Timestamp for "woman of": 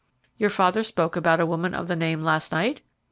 1.45-1.87